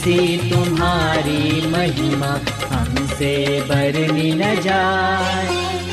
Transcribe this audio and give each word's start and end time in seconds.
मसीह 0.00 0.42
तुम्हारी 0.50 1.66
महिमा 1.66 2.30
हमसे 2.72 3.32
बरनी 3.68 4.32
न 4.32 4.54
जाए। 4.60 5.89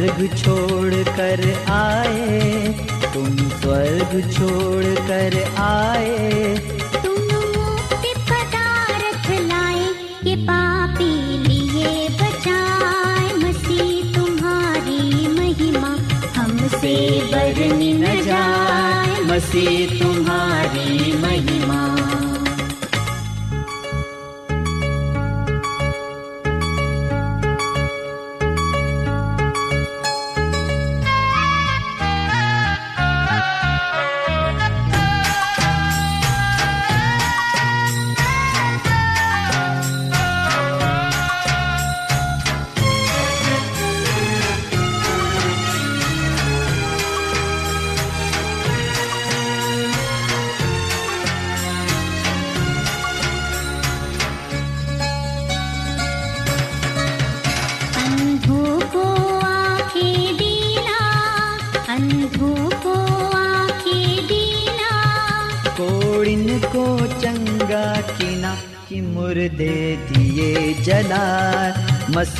स्वर्ग 0.00 0.36
छोड़ 0.36 0.94
कर 1.16 1.40
आए 1.68 2.68
तुम 3.14 3.36
स्वर्ग 3.36 4.12
छोड़ 4.32 4.94
कर 5.08 5.34
आए। 5.58 6.54
तुम 6.94 7.18
मुक्ति 7.56 8.12
पदार्थ 8.30 9.28
लाए 9.40 9.84
ये 10.24 10.36
पापी 10.46 11.10
लिए 11.48 12.08
बचाए। 12.22 13.28
मसीह 13.44 14.14
तुम्हारी 14.14 15.28
महिमा 15.36 15.92
हमसे 16.36 16.96
बरनी 17.32 17.92
न 17.92 18.22
जाए। 18.22 19.20
मसीह 19.30 19.98
तुम्हारी 20.00 21.12
महिमा। 21.18 21.80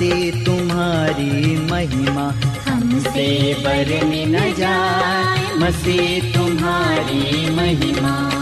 मसीह 0.00 0.44
तुम्हारी 0.44 1.56
महिमा। 1.70 2.22
हमसे 2.68 3.26
बरने 3.54 4.24
न 4.26 4.54
जाए 4.54 5.56
मसीह 5.56 6.32
तुम्हारी 6.32 7.50
महिमा। 7.50 8.39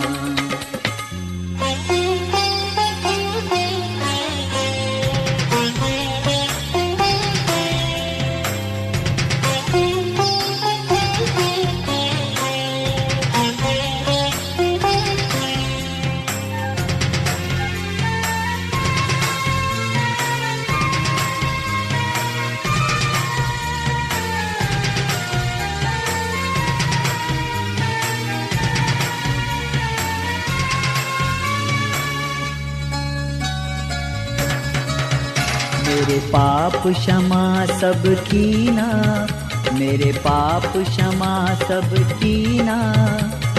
पाप 36.79 36.93
क्षमा 36.95 37.67
सब 37.67 38.03
कीना 38.29 38.87
मेरे 39.79 40.13
पाप 40.13 40.73
क्षमा 40.77 41.33
सब 41.55 41.95
कीना 42.21 42.77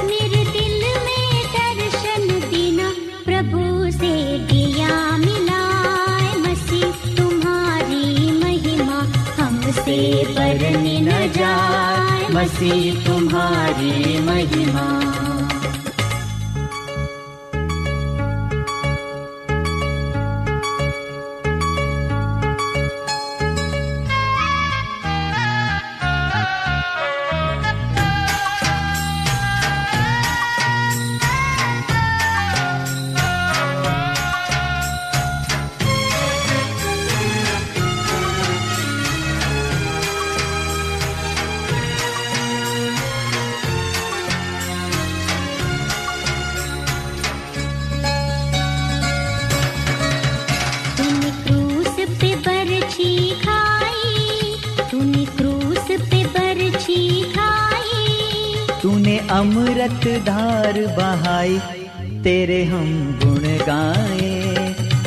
मेरे 0.04 0.44
दिल 0.52 0.84
में 1.06 1.44
दर्शन 1.56 2.28
देना, 2.52 2.88
प्रभु 3.26 3.92
से 3.92 4.14
दिया 4.48 5.18
मिलाए 5.18 6.32
मसीह, 6.38 7.16
तुम्हारी 7.18 8.32
महिमा 8.40 9.02
हमसे 9.40 10.00
बरनी 10.30 11.00
न 11.02 11.12
जाए। 11.12 12.28
मसीह, 12.32 13.06
तुम्हारी 13.06 14.20
महिमा। 14.20 14.88
बहाई 61.58 62.22
तेरे 62.24 62.64
हम 62.64 63.20
गुण 63.24 63.40
गाए। 63.40 64.40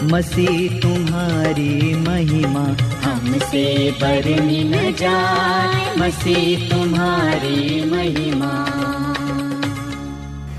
मसीह 0.03 0.81
तुम्हारी 0.81 1.95
महिमा 1.95 2.77
हमसे 3.09 3.91
बरनी 3.91 4.65
न 4.65 4.95
जाए। 4.95 5.97
मसीह 5.97 6.71
तुम्हारी 6.71 7.91
महिमा। 7.91 8.67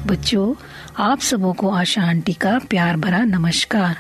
बच्चों, 0.06 0.54
आप 0.98 1.20
सबों 1.20 1.54
को 1.54 1.70
आशा 1.70 2.02
आंटी 2.02 2.34
का 2.34 2.60
प्यार 2.70 2.98
भरा 2.98 3.24
नमस्कार। 3.24 3.98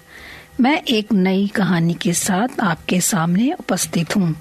मैं 0.62 0.84
एक 0.84 1.14
नई 1.14 1.48
कहानी 1.48 1.94
के 1.94 2.14
साथ 2.14 2.60
आपके 2.60 3.02
सामने 3.02 3.54
उपस्थित 3.60 4.16
हूँ। 4.16 4.36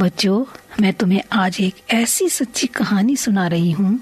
बच्चों, 0.00 0.44
मैं 0.80 0.92
तुम्हें 0.92 1.22
आज 1.32 1.60
एक 1.60 1.74
ऐसी 1.90 2.28
सच्ची 2.28 2.66
कहानी 2.66 3.16
सुना 3.16 3.46
रही 3.46 3.70
हूँ 3.70 4.00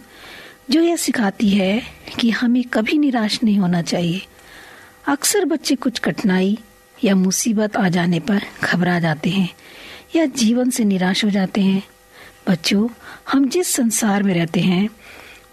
जो 0.70 0.80
यह 0.80 0.96
सिखाती 0.96 1.48
है 1.48 1.82
कि 2.20 2.30
हमें 2.30 2.64
कभी 2.64 2.98
निराश 2.98 3.40
नहीं 3.44 3.58
होना 3.58 3.82
चाहिए। 3.82 4.22
अक्सर 5.08 5.44
बच्चे 5.44 5.74
कुछ 5.74 5.98
कठिनाई 5.98 6.58
या 7.04 7.14
मुसीबत 7.14 7.76
आ 7.76 7.88
जाने 7.88 8.20
पर 8.20 8.40
घबरा 8.64 9.00
जाते 9.00 9.30
हैं 9.30 9.48
या 10.16 10.26
जीवन 10.26 10.70
से 10.70 10.84
निराश 10.84 11.24
हो 11.24 11.30
जाते 11.30 11.60
हैं। 11.60 11.82
बच्चों, 12.50 12.88
हम 13.32 13.48
जिस 13.48 13.68
संसार 13.68 14.22
में 14.22 14.34
रहते 14.34 14.60
हैं, 14.60 14.88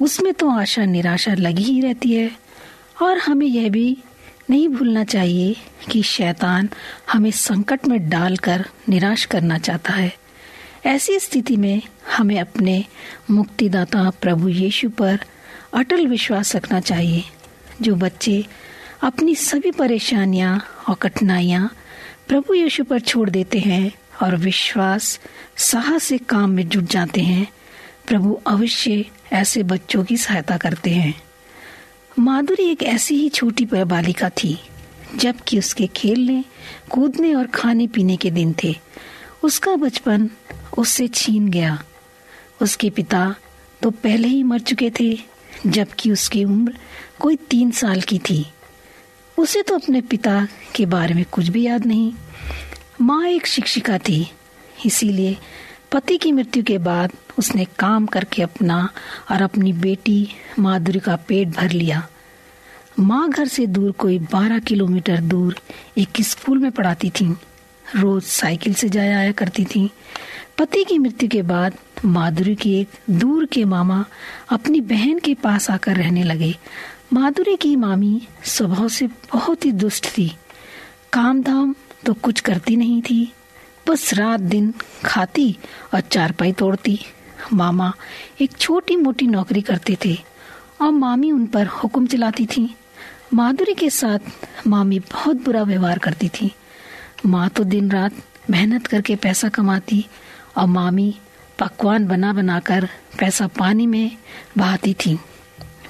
उसमें 0.01 0.33
तो 0.33 0.49
आशा 0.49 0.85
निराशा 0.85 1.33
लगी 1.33 1.63
ही 1.63 1.81
रहती 1.81 2.13
है। 2.13 2.31
और 3.01 3.17
हमें 3.17 3.47
यह 3.47 3.69
भी 3.69 3.97
नहीं 4.49 4.67
भूलना 4.67 5.03
चाहिए 5.03 5.55
कि 5.91 6.03
शैतान 6.03 6.69
हमें 7.11 7.31
संकट 7.31 7.87
में 7.87 8.09
डालकर 8.09 8.65
निराश 8.89 9.25
करना 9.25 9.57
चाहता 9.57 9.93
है। 9.93 10.20
ऐसी 10.85 11.19
स्थिति 11.19 11.55
में 11.57 11.81
हमें 12.17 12.39
अपने 12.39 12.85
मुक्तिदाता 13.31 14.09
प्रभु 14.21 14.47
यीशु 14.49 14.89
पर 14.89 15.19
अटल 15.73 16.07
विश्वास 16.07 16.55
रखना 16.55 16.79
चाहिए, 16.79 17.23
जो 17.81 17.95
बच्चे 17.95 18.45
अपनी 19.03 19.35
सभी 19.35 19.71
परेशानियाँ 19.71 20.59
और 20.89 20.95
कठिनाइयाँ 20.95 21.69
प्रभु 22.27 22.53
यीशु 22.53 22.83
पर 22.83 22.99
छोड़ 22.99 23.29
देते 23.29 23.59
हैं 23.59 23.91
और 24.21 24.35
विश्वास 24.35 25.19
साहस 25.57 26.03
से 26.03 26.17
काम 26.17 26.49
में 26.49 26.67
जुट 26.69 26.83
जाते 26.83 27.21
हैं। 27.21 27.47
प्रभु 28.07 28.33
अवश्य 28.47 29.05
ऐसे 29.33 29.63
बच्चों 29.63 30.03
की 30.03 30.17
सहायता 30.17 30.57
करते 30.57 30.89
हैं। 30.89 31.13
माधुरी 32.19 32.69
एक 32.71 32.83
ऐसी 32.83 33.15
ही 33.15 33.29
छोटी 33.29 33.65
बालिका 33.65 34.29
थी, 34.29 34.57
जबकि 35.15 35.59
उसके 35.59 35.87
खेलने, 35.87 36.43
कूदने 36.89 37.33
और 37.33 37.47
खाने 37.47 37.87
पीने 37.87 38.17
के 38.17 38.31
दिन 38.31 38.55
थे। 38.63 38.75
उसका 39.43 39.75
बचपन 39.75 40.29
उससे 40.77 41.07
छीन 41.07 41.47
गया। 41.47 41.77
उसके 42.61 42.89
पिता 42.89 43.35
तो 43.81 43.89
पहले 43.91 44.27
ही 44.27 44.41
मर 44.43 44.59
चुके 44.59 44.91
थे, 44.99 45.17
जबकि 45.67 46.11
उसकी 46.11 46.43
उम्र 46.43 46.73
कोई 47.19 47.35
तीन 47.49 47.71
साल 47.71 48.01
की 48.01 48.19
थी। 48.19 48.45
उसे 49.37 49.61
तो 49.61 49.75
अपने 49.75 50.01
पिता 50.01 50.47
के 50.75 50.85
बारे 50.85 51.13
में 51.13 51.23
कुछ 51.31 51.47
भी 51.47 51.63
याद 51.63 51.85
नहीं। 51.85 52.13
माँ 53.01 53.25
एक 53.27 53.47
शिक्षिका 53.47 53.97
थी, 53.97 54.25
इसीलिए 54.85 55.37
पति 55.91 56.17
की 56.17 56.31
मृत्यु 56.31 56.63
के 56.63 56.77
बाद 56.77 57.11
उसने 57.39 57.65
काम 57.79 58.05
करके 58.05 58.41
अपना 58.41 58.87
और 59.31 59.41
अपनी 59.41 59.73
बेटी 59.73 60.27
माधुरी 60.59 60.99
का 60.99 61.15
पेट 61.27 61.47
भर 61.47 61.71
लिया। 61.71 62.07
माँ 62.99 63.29
घर 63.29 63.47
से 63.47 63.65
दूर 63.67 63.91
कोई 63.91 64.19
बारह 64.31 64.59
किलोमीटर 64.59 65.21
दूर 65.21 65.55
एक 65.97 66.21
स्कूल 66.21 66.57
में 66.57 66.71
पढ़ाती 66.71 67.09
थी। 67.09 67.25
रोज 67.95 68.23
साइकिल 68.23 68.73
से 68.73 68.89
जाया 68.89 69.17
आया 69.19 69.31
करती 69.31 69.65
थी। 69.65 69.89
पति 70.61 70.83
की 70.83 70.97
मृत्यु 70.99 71.29
के 71.29 71.41
बाद 71.41 71.75
माधुरी 72.05 72.53
की 72.55 72.73
एक 72.79 72.89
दूर 73.09 73.45
के 73.45 73.63
मामा 73.65 74.03
अपनी 74.49 74.81
बहन 74.81 75.19
के 75.19 75.33
पास 75.33 75.69
आकर 75.71 75.95
रहने 75.95 76.23
लगे। 76.23 76.53
माधुरी 77.13 77.55
की 77.55 77.75
मामी 77.75 78.21
स्वभाव 78.45 78.87
से 78.87 79.07
बहुत 79.33 79.65
ही 79.65 79.71
दुष्ट 79.71 80.07
थी। 80.07 80.27
काम 81.13 81.41
धाम 81.43 81.73
तो 82.05 82.13
कुछ 82.13 82.39
करती 82.39 82.75
नहीं 82.75 83.01
थी, 83.01 83.33
बस 83.89 84.13
रात 84.13 84.39
दिन 84.39 84.73
खाती 85.05 85.57
और 85.93 86.01
चारपाई 86.01 86.51
तोड़ती। 86.51 86.99
मामा 87.53 87.91
एक 88.41 88.57
छोटी 88.57 88.95
मोटी 88.95 89.27
नौकरी 89.27 89.61
करते 89.61 89.97
थे 90.05 90.15
और 90.81 90.91
मामी 90.91 91.31
उन 91.31 91.45
पर 91.47 91.67
हुक्म 91.67 92.07
चलाती 92.07 92.45
थी। 92.47 92.69
माधुरी 93.33 93.73
के 93.73 93.89
साथ 93.89 94.67
मामी 94.67 94.99
बहुत 95.11 95.43
बुरा 95.45 95.63
व्यवहार 95.63 95.99
करती 95.99 96.29
थी। 96.29 96.55
माँ 97.25 97.49
तो 97.49 97.63
दिन 97.63 97.91
रात 97.91 98.25
मेहनत 98.49 98.87
करके 98.87 99.15
पैसा 99.15 99.49
कमाती 99.49 100.05
और 100.57 100.65
मामी 100.65 101.15
पकवान 101.59 102.07
बना 102.07 102.33
बनाकर 102.33 102.89
पैसा 103.19 103.47
पानी 103.47 103.87
में 103.87 104.17
बहाती 104.57 104.93
थी। 104.93 105.19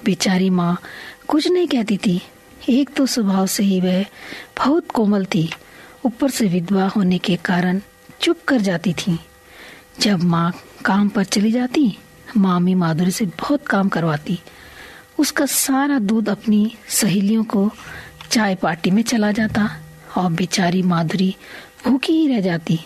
बेचारी 0.06 0.50
माँ 0.50 0.82
कुछ 1.28 1.48
नहीं 1.48 1.68
कहती 1.68 1.98
थी। 1.98 2.22
एक 2.70 2.90
तो 2.90 3.06
स्वभाव 3.06 3.48
से 3.48 3.64
ही 3.64 3.82
वह 3.82 4.04
बहुत 4.58 4.92
कोमल 4.92 5.26
थी। 5.26 5.50
ऊपर 6.06 6.30
से 6.30 6.48
विधवा 6.48 6.88
होने 6.88 7.18
के 7.18 7.36
कारण 7.36 7.82
चुप 8.22 8.38
कर 8.48 8.62
जाती 8.62 8.94
थी। 8.94 9.20
जब 10.00 10.24
माँ 10.24 10.54
काम 10.86 11.10
पर 11.10 11.24
चली 11.24 11.52
जाती, 11.52 11.98
मामी 12.38 12.76
माधुरी 12.76 13.12
से 13.12 13.26
बहुत 13.26 13.68
काम 13.68 13.90
करवाती। 13.90 14.40
उसका 15.20 15.46
सारा 15.46 16.00
दूध 16.00 16.30
अपनी 16.30 16.76
सहेलियों 16.88 17.44
को 17.44 17.72
चाय 18.32 18.56
पार्टी 18.56 18.92
में 18.92 19.04
चला 19.04 19.32
जाता 19.32 19.78
और 20.18 20.32
बेचारी 20.32 20.82
माधुरी 20.82 21.36
भूखी 21.86 22.14
ही 22.14 22.28
रह 22.28 22.42
जाती। 22.42 22.80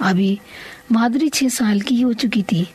अभी 0.00 0.40
माधुरी 0.92 1.28
छह 1.28 1.48
साल 1.48 1.80
की 1.80 2.00
हो 2.00 2.12
चुकी 2.12 2.42
थी 2.42 2.68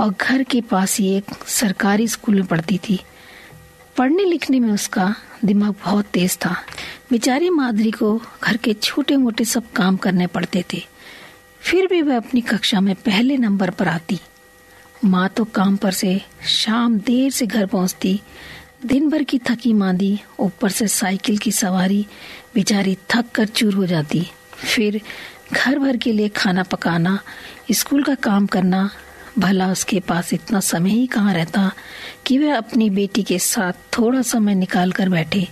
और 0.00 0.14
घर 0.20 0.42
के 0.42 0.60
पास 0.60 0.98
ही 0.98 1.08
एक 1.08 1.24
सरकारी 1.46 2.08
स्कूल 2.08 2.34
में 2.34 2.44
पढ़ती 2.44 2.78
थी। 2.78 3.00
पढ़ने 3.96 4.24
लिखने 4.24 4.60
में 4.60 4.70
उसका 4.70 5.14
दिमाग 5.44 5.74
बहुत 5.84 6.04
तेज 6.04 6.36
था। 6.36 6.56
बेचारी 7.10 7.50
माधुरी 7.50 7.90
को 7.90 8.22
घर 8.44 8.56
के 8.56 8.72
छोटे 8.72 9.16
मोटे 9.16 9.44
सब 9.44 9.72
काम 9.72 9.96
करने 9.96 10.26
पड़ते 10.26 10.64
थे। 10.72 10.82
फिर 11.60 11.86
भी 11.86 12.02
वह 12.02 12.16
अपनी 12.16 12.40
कक्षा 12.40 12.80
में 12.80 12.94
पहले 12.94 13.36
नंबर 13.36 13.70
पर 13.70 13.88
आती। 13.88 14.20
माँ 15.04 15.28
तो 15.28 15.44
काम 15.44 15.76
पर 15.76 15.92
से 15.92 16.20
शाम 16.46 16.98
देर 16.98 17.30
से 17.30 17.46
घर 17.46 17.66
पहुँचती। 17.66 18.20
दिन 18.86 19.10
भर 19.10 19.22
की 19.22 19.38
थकी 19.38 19.72
मांदी, 19.72 20.20
ऊपर 20.40 20.70
से 20.70 20.88
साइकिल 20.88 21.38
की 21.38 21.52
सवारी, 21.52 22.06
बेचारी 22.54 22.98
थक 23.14 23.24
कर 23.34 23.46
चूर 23.46 23.74
हो 23.74 23.86
जाती। 23.86 24.26
फिर 24.74 25.00
घर 25.52 25.78
भर 25.78 25.96
के 25.96 26.12
लिए 26.12 26.28
खाना 26.28 26.62
पकाना, 26.62 27.18
स्कूल 27.72 28.02
का 28.02 28.14
काम 28.14 28.46
करना, 28.46 28.90
भला 29.38 29.70
उसके 29.72 30.00
पास 30.00 30.32
इतना 30.34 30.60
समय 30.60 30.90
ही 30.90 31.06
कहाँ 31.06 31.34
रहता 31.34 31.70
कि 32.26 32.38
वह 32.38 32.56
अपनी 32.56 32.88
बेटी 32.90 33.22
के 33.22 33.38
साथ 33.38 33.72
थोड़ा 33.98 34.22
समय 34.22 34.54
निकाल 34.54 34.92
कर 34.92 35.08
बैठे, 35.08 35.46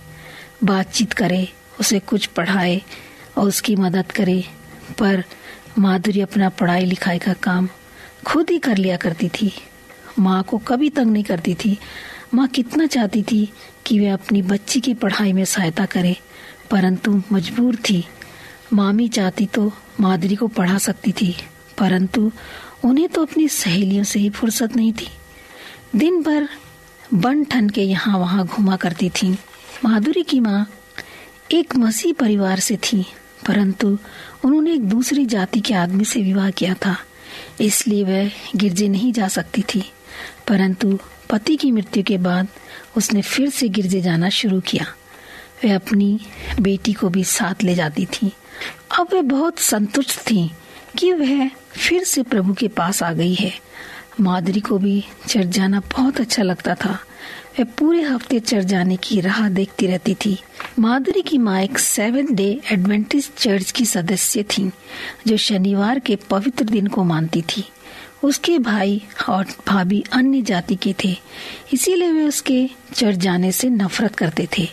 बातचीत 0.63 1.13
करे, 1.13 1.47
उसे 1.79 1.99
कुछ 1.99 2.25
पढ़ाए 2.25 2.81
और 3.37 3.47
उसकी 3.47 3.75
मदद 3.75 4.11
करे। 4.11 4.43
पर 4.99 5.23
माधुरी 5.79 6.21
अपना 6.21 6.49
पढ़ाई 6.49 6.85
लिखाई 6.85 7.19
का 7.19 7.33
काम 7.33 7.69
खुद 8.25 8.49
ही 8.49 8.59
कर 8.59 8.77
लिया 8.77 8.97
करती 8.97 9.29
थी। 9.29 9.51
माँ 10.19 10.43
को 10.43 10.57
कभी 10.57 10.89
तंग 10.89 11.11
नहीं 11.11 11.23
करती 11.23 11.53
थी। 11.55 11.77
माँ 12.33 12.47
कितना 12.47 12.85
चाहती 12.85 13.23
थी 13.23 13.47
कि 13.85 13.99
वह 13.99 14.13
अपनी 14.13 14.41
बच्ची 14.41 14.79
की 14.79 14.93
पढ़ाई 14.93 15.33
में 15.33 15.45
सहायता 15.45 15.85
करे, 15.85 16.15
परंतु 16.71 17.21
मजबूर 17.31 17.75
थी। 17.89 18.05
मामी 18.73 19.07
चाहती 19.07 19.45
तो 19.45 19.71
माधुरी 19.99 20.35
को 20.35 20.47
पढ़ा 20.47 20.77
सकती 20.77 21.11
थी, 21.11 21.35
परंतु 21.77 22.31
उन्हें 22.85 23.07
तो 23.09 23.21
अपनी 23.21 23.47
सहेलियों 23.47 24.03
से 24.03 24.19
ही 24.19 24.29
फुर्सत 24.29 24.75
नहीं 24.75 24.91
थी। 24.93 25.07
दिन 25.95 26.21
भर 26.23 26.47
बन 27.13 27.43
ठन 27.43 27.69
के 27.69 27.83
यहाँ 27.83 28.17
वहाँ 28.19 28.45
घुमा 28.45 28.75
करती 28.75 29.09
थी। 29.11 29.31
माधुरी 29.85 30.23
की 30.23 30.39
माँ 30.39 30.65
एक 31.51 31.75
मसीह 31.75 32.13
परिवार 32.13 32.59
से 32.59 32.77
थी, 32.83 33.05
परंतु 33.47 33.97
उन्होंने 34.45 34.73
एक 34.73 34.83
दूसरी 34.85 35.25
जाति 35.25 35.59
के 35.59 35.73
आदमी 35.73 36.05
से 36.05 36.21
विवाह 36.21 36.49
किया 36.51 36.73
था, 36.75 36.95
इसलिए 37.61 38.03
वह 38.03 38.31
गिरजे 38.55 38.87
नहीं 38.87 39.11
जा 39.13 39.27
सकती 39.27 39.61
थी। 39.63 39.83
परंतु 40.47 40.97
पति 41.29 41.55
की 41.55 41.71
मृत्यु 41.71 42.03
के 42.03 42.17
बाद 42.17 42.47
उसने 42.97 43.21
फिर 43.21 43.49
से 43.49 43.67
गिरजे 43.69 44.01
जाना 44.01 44.29
शुरू 44.31 44.59
किया। 44.61 44.85
वह 45.63 45.75
अपनी 45.75 46.19
बेटी 46.61 46.93
को 46.93 47.09
भी 47.09 47.23
साथ 47.23 47.63
ले 47.63 47.75
जाती 47.75 48.05
थी। 48.05 48.31
अब 48.91 49.07
वे 49.13 49.21
बहुत 49.21 49.59
संतुष्ट 49.59 50.19
थी 50.19 50.51
कि 50.97 51.11
वह 51.13 51.49
फिर 51.71 52.03
से 52.03 52.23
प्रभु 52.23 52.53
के 52.53 52.67
पास 52.67 53.03
आ 53.03 53.11
गई 53.13 53.33
है। 53.33 53.53
माधुरी 54.21 54.59
को 54.59 54.77
भी 54.77 55.03
चर्च 55.27 55.47
जाना 55.47 55.79
बहुत 55.79 56.19
अच्छा 56.19 56.43
लगता 56.43 56.75
था। 56.75 56.99
वह 57.59 57.65
पूरे 57.65 58.01
हफ़्ते 58.01 58.39
चर्च 58.39 58.65
जाने 58.65 58.97
की 58.97 59.19
राह 59.21 59.49
देखती 59.49 59.87
रहती 59.87 60.15
थी। 60.15 60.37
माधुरी 60.79 61.21
की 61.21 61.37
माँ 61.37 61.61
एक 61.61 61.79
सेवन 61.79 62.33
डे 62.35 62.61
एडवेंटिस्ट 62.71 63.33
चर्च 63.33 63.71
की 63.71 63.85
सदस्य 63.85 64.43
थी, 64.43 64.71
जो 65.27 65.37
शनिवार 65.37 65.99
के 65.99 66.15
पवित्र 66.15 66.65
दिन 66.65 66.87
को 66.87 67.03
मानती 67.03 67.41
थी। 67.41 67.63
उसके 68.23 68.57
भाई 68.59 69.01
और 69.29 69.45
भाभी 69.67 70.03
अन्य 70.13 70.41
जाति 70.41 70.75
के 70.75 70.95
थे, 71.03 71.15
इसीलिए 71.73 72.11
वे 72.11 72.23
उसके 72.23 72.69
चर्च 72.93 73.17
जाने 73.17 73.51
से 73.51 73.69
नफरत 73.69 74.15
करते 74.15 74.47
थे। 74.57 74.67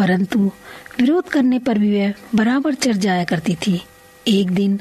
परंतु 0.00 0.52
विरोध 1.00 1.28
करने 1.28 1.58
पर 1.58 1.78
भी 1.78 2.00
वह 2.00 2.12
बराबर 2.34 2.74
चर्च 2.74 2.96
जाया 2.96 3.24
करती 3.24 3.54
थी। 3.54 3.82
एक 4.28 4.50
दिन, 4.50 4.80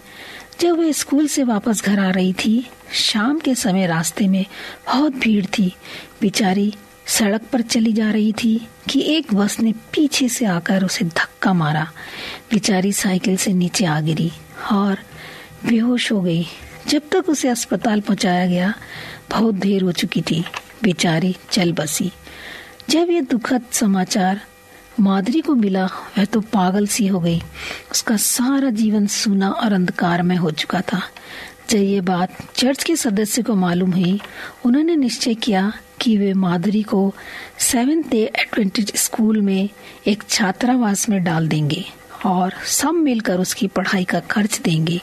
जब 0.62 0.78
वह 0.78 0.92
स्कूल 0.92 1.28
से 1.28 1.44
वापस 1.44 1.84
घर 1.84 2.00
आ 2.00 2.10
रही 2.10 2.34
थी, 2.34 2.70
शाम 2.94 3.40
के 3.40 3.56
समय 3.56 3.88
रास्ते 3.88 4.28
में 4.28 4.46
बहुत 4.86 5.12
भीड़ 5.12 5.46
थी। 5.46 5.76
बेचारी 6.22 6.74
सड़क 7.06 7.42
पर 7.42 7.62
चली 7.62 7.94
जा 7.94 8.12
रही 8.12 8.34
थी 8.34 8.68
कि 8.90 9.02
एक 9.02 9.34
बस 9.34 9.60
ने 9.60 9.72
पीछे 9.72 10.30
से 10.30 10.46
आकर 10.46 10.84
उसे 10.84 11.06
धक्का 11.06 11.54
मारा। 11.54 11.92
बेचारी 12.52 12.94
साइकिल 12.94 13.38
से 13.38 13.54
नीचे 13.54 13.86
आ 13.86 14.02
गिरी 14.02 14.32
और 14.72 14.98
बेहोश 15.66 16.12
हो 16.12 16.22
गई। 16.22 16.46
जब 16.88 17.02
तक 17.12 17.30
उसे 17.30 17.48
अस्पताल 17.48 18.02
पहुँचाया 18.02 18.48
गया, 18.48 18.74
बहुत 19.30 19.56
देर 19.56 19.82
हो 19.82 19.92
चुकी 19.92 20.22
थी। 20.22 20.46
बेचारी 20.84 21.36
चल 21.52 21.74
बसी। 21.74 22.12
जब 22.90 23.08
ये 23.10 23.22
दुखद 23.22 23.62
समाचार 23.72 24.42
माधुरी 25.00 25.42
को 25.42 25.56
मिला, 25.56 25.86
वह 25.86 26.26
तो 26.26 26.42
पागल 26.42 26.88
सी 26.88 27.08
हो 27.08 27.20
गई। 27.20 27.42
उसका 27.92 28.18
सारा 28.18 28.70
जीवन 28.70 29.08
सूना 29.08 29.50
और 29.50 29.74
अंधकार 29.74 30.22
में 30.22 30.36
हो 30.36 30.52
चुका 30.52 30.82
था। 30.82 31.02
जब 31.70 31.78
ये 31.78 32.02
बात 32.02 32.30
चर्च 32.56 32.84
के 32.84 32.96
सदस्य 32.96 33.42
को 33.42 33.56
मालूम 33.56 33.92
हुई, 33.92 34.22
उन्होंने 34.66 34.96
निश्चय 34.96 35.34
किया 35.34 35.74
कि 36.02 36.18
वे 36.18 36.34
माधुरी 36.34 36.84
को 36.84 37.14
सेवेंथ 37.60 38.04
डे 38.04 38.24
एडवेंटेज 38.24 38.92
स्कूल 38.96 39.42
में 39.42 39.70
एक 40.08 40.24
छात्रावास 40.30 41.10
में 41.10 41.24
डाल 41.24 41.48
देंगे 41.48 41.86
और 42.26 42.54
सब 42.66 42.92
मिलकर 42.92 43.40
उसकी 43.40 43.68
पढ़ाई 43.68 44.04
का 44.04 44.20
खर्च 44.20 44.62
देंगे। 44.62 45.02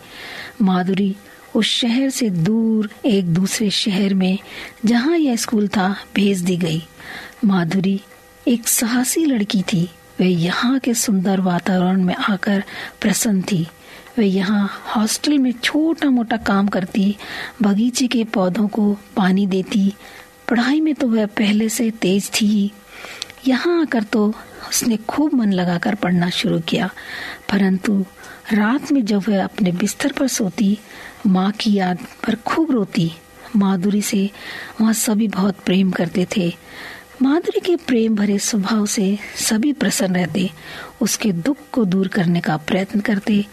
माधुरी 0.62 1.16
उस 1.54 1.66
शहर 1.66 2.10
से 2.10 2.30
दूर 2.30 2.90
एक 3.04 3.34
दूसरे 3.34 3.70
शहर 3.70 4.14
में, 4.14 4.38
जहाँ 4.84 5.18
यह 5.18 5.36
स्कूल 5.36 5.68
था, 5.68 5.96
भेज 6.14 6.40
दी 6.40 6.56
गई। 6.56 6.82
माधुरी 7.44 8.00
एक 8.48 8.68
साहसी 8.68 9.24
लड़की 9.24 9.62
थी। 9.62 9.90
वे 10.18 10.26
यहाँ 10.26 10.78
के 10.78 10.94
सुंदर 10.94 11.40
वातावरण 11.40 12.02
में 12.02 12.14
आकर 12.14 12.62
प्रसन्न 13.00 13.42
थी। 13.42 13.66
वे 14.18 14.26
यहाँ 14.26 14.70
हॉस्टल 14.96 15.38
में 15.38 15.52
छोटा 15.52 16.10
मोटा 16.10 16.36
काम 16.36 16.68
करती, 16.68 17.16
बगीचे 17.62 18.06
के 18.06 18.24
पौधों 18.24 18.68
को 18.68 18.96
पानी 19.16 19.46
देती। 19.46 19.94
पढ़ाई 20.50 20.80
में 20.80 20.94
तो 20.94 21.08
वह 21.08 21.26
पहले 21.26 21.68
से 21.68 21.90
तेज 21.90 22.30
थी। 22.40 22.46
ही 22.46 22.72
यहाँ 23.46 23.82
आकर 23.82 24.02
तो 24.02 24.34
उसने 24.68 24.96
खूब 24.96 25.34
मन 25.34 25.52
लगाकर 25.52 25.94
पढ़ना 25.94 26.30
शुरू 26.30 26.60
किया। 26.60 26.90
परंतु 27.52 28.04
रात 28.52 28.92
में 28.92 29.04
जब 29.04 29.22
वह 29.28 29.44
अपने 29.44 29.72
बिस्तर 29.72 30.12
पर 30.12 30.28
सोती, 30.28 30.78
माँ 31.26 31.52
की 31.52 31.74
याद 31.74 31.98
पर 32.26 32.34
खूब 32.34 32.70
रोती। 32.70 33.12
माधुरी 33.56 34.02
से 34.02 34.30
वहाँ 34.80 34.92
सभी 34.92 35.28
बहुत 35.28 35.56
प्रेम 35.56 35.90
करते 35.90 36.26
थे। 36.36 36.52
माधुरी 37.22 37.60
के 37.60 37.76
प्रेम 37.76 38.16
भरे 38.16 38.38
स्वभाव 38.38 38.86
से 38.86 39.18
सभी 39.36 39.72
प्रसन्न 39.72 40.16
रहते, 40.16 40.50
उसके 41.00 41.32
दुख 41.32 41.56
को 41.72 41.84
दूर 41.84 42.08
करने 42.08 42.40
का 42.40 42.56
प्रयत्न 42.56 43.00
करते। 43.00 43.46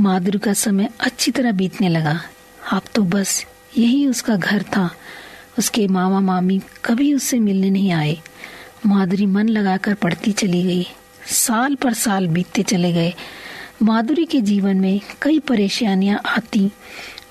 माधुरी 0.00 0.38
का 0.38 0.52
समय 0.52 0.88
अच्छी 1.00 1.30
तरह 1.30 1.52
बीतने 1.52 1.88
लगा। 1.88 2.20
अब 2.72 2.82
तो 2.94 3.02
बस 3.02 3.46
यही 3.78 4.06
उसका 4.06 4.36
घर 4.36 4.62
था। 4.62 4.90
उसके 5.58 5.88
मामा 5.88 6.20
मामी 6.20 6.60
कभी 6.84 7.14
उससे 7.14 7.38
मिलने 7.38 7.70
नहीं 7.70 7.92
आए। 7.92 8.18
माधुरी 8.86 9.26
मन 9.26 9.48
लगाकर 9.48 9.94
पढ़ती 9.94 10.32
चली 10.32 10.62
गई। 10.62 10.86
साल 11.26 11.74
पर 11.74 11.92
साल 11.92 12.26
बीतते 12.26 12.62
चले 12.62 12.92
गए। 12.92 13.14
माधुरी 13.82 14.24
के 14.24 14.40
जीवन 14.40 14.76
में 14.76 15.00
कई 15.22 15.38
परेशानियाँ 15.38 16.20
आती, 16.26 16.66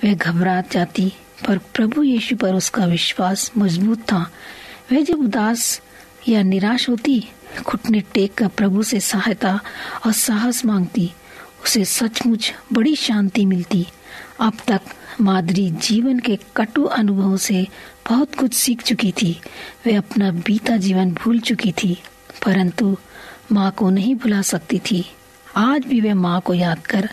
वह 0.03 0.13
घबरा 0.13 0.63
जाती, 0.71 1.13
पर 1.47 1.57
प्रभु 1.57 2.03
यीशु 2.03 2.35
पर 2.35 2.53
उसका 2.53 2.85
विश्वास 2.85 3.51
मज़बूत 3.57 3.99
था। 3.99 4.31
वह 4.91 5.01
जब 5.01 5.19
उदास 5.19 5.81
या 6.27 6.41
निराश 6.43 6.89
होती, 6.89 7.29
घुटने 7.67 7.99
टेक 8.13 8.33
कर 8.33 8.47
प्रभु 8.47 8.83
से 8.83 8.99
सहायता 8.99 9.59
और 10.05 10.11
साहस 10.11 10.65
मांगती, 10.65 11.11
उसे 11.63 11.85
सचमुच 11.85 12.53
बड़ी 12.73 12.95
शांति 12.95 13.45
मिलती। 13.45 13.87
अब 14.39 14.53
तक 14.67 14.81
माधुरी 15.21 15.71
जीवन 15.71 16.19
के 16.19 16.39
कटु 16.55 16.83
अनुभवों 16.83 17.37
से 17.37 17.67
बहुत 18.09 18.35
कुछ 18.35 18.53
सीख 18.53 18.81
चुकी 18.81 19.11
थी। 19.11 19.41
वे 19.85 19.95
अपना 19.95 20.31
बीता 20.31 20.77
जीवन 20.77 21.11
भूल 21.11 21.39
चुकी 21.39 21.71
थी, 21.71 21.97
परंतु 22.45 22.97
माँ 23.51 23.71
को 23.71 23.89
नहीं 23.89 24.15
भुला 24.15 24.41
सकती 24.41 24.79
थी। 24.79 25.05
आज 25.55 25.85
भी 25.85 26.01
वह 26.01 26.15
माँ 26.15 26.41
को 26.41 26.53
याद 26.53 26.87
कर 26.87 27.09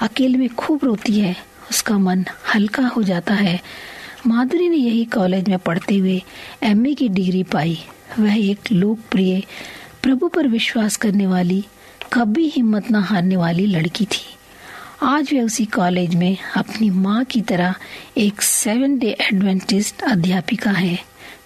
अकेले 0.00 0.38
में 0.38 0.48
खूब 0.54 0.80
रोती 0.84 1.20
है। 1.20 1.36
उसका 1.70 1.98
मन 1.98 2.24
हल्का 2.54 2.86
हो 2.86 3.02
जाता 3.02 3.34
है। 3.34 3.60
माधुरी 4.26 4.68
ने 4.68 4.76
यही 4.76 5.04
कॉलेज 5.04 5.48
में 5.48 5.58
पढ़ते 5.58 5.96
हुए 5.96 6.22
एमए 6.62 6.94
की 6.94 7.08
डिग्री 7.08 7.42
पाई। 7.42 7.78
वह 8.18 8.36
एक 8.50 8.72
लोकप्रिय, 8.72 9.42
प्रभु 10.02 10.28
पर 10.28 10.48
विश्वास 10.48 10.96
करने 10.96 11.26
वाली, 11.26 11.64
कभी 12.12 12.46
हिम्मत 12.48 12.90
न 12.90 12.94
हारने 12.94 13.36
वाली 13.36 13.66
लड़की 13.66 14.04
थी। 14.04 14.24
आज 15.02 15.32
वह 15.34 15.42
उसी 15.42 15.64
कॉलेज 15.64 16.14
में 16.14 16.36
अपनी 16.56 16.90
माँ 16.90 17.24
की 17.24 17.40
तरह 17.40 17.74
एक 18.16 18.42
सेवन 18.42 18.98
डे 18.98 19.16
एडवेंटिस्ट 19.20 20.02
अध्यापिका 20.02 20.70
है। 20.70 20.94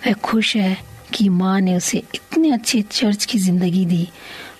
वह 0.06 0.12
खुश 0.12 0.56
है 0.56 0.76
कि 1.14 1.28
माँ 1.28 1.60
ने 1.60 1.76
उसे 1.76 1.98
इतने 2.14 2.50
अच्छे 2.50 2.82
चर्च 2.82 3.24
की 3.24 3.38
ज़िंदगी 3.38 3.84
दी। 3.86 4.08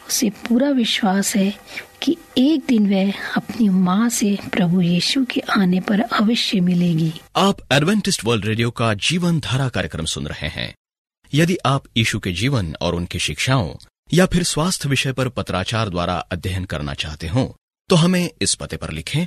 उसे 0.09 0.31
पूरा 0.31 0.71
विश्वास 0.71 1.37
है 1.37 1.59
कि 2.03 2.17
एक 2.39 2.65
दिन 2.69 2.91
वह 2.91 3.13
अपनी 3.37 3.69
माँ 3.69 4.09
से 4.09 4.39
प्रभु 4.53 4.81
यीशु 4.81 5.25
के 5.25 5.41
आने 5.41 5.81
पर 5.81 6.01
अवश्य 6.01 6.61
मिलेगी। 6.61 7.13
आप 7.37 7.59
एडवेंटिस्ट 7.73 8.25
वर्ल्ड 8.25 8.45
रेडियो 8.45 8.71
का 8.71 8.95
जीवन 8.95 9.41
धारा 9.41 9.69
कार्यक्रम 9.69 10.05
सुन 10.05 10.27
रहे 10.27 10.49
हैं। 10.49 10.75
यदि 11.35 11.57
आप 11.67 11.85
यीशु 11.97 12.19
के 12.19 12.33
जीवन 12.33 12.75
और 12.81 12.95
उनकी 12.95 13.19
शिक्षाओं 13.19 13.75
या 14.13 14.27
फिर 14.27 14.43
स्वास्थ्य 14.43 14.89
विषय 14.89 15.13
पर 15.13 15.29
पत्राचार 15.29 15.89
द्वारा 15.89 16.15
अध्ययन 16.15 16.65
करना 16.65 16.95
चाहते 16.95 17.29
हो 17.29 17.57
तो 17.89 17.97
हमें 17.97 18.31
इस 18.43 18.55
पते 18.55 18.77
पर 18.77 18.91
लिखें 18.91 19.27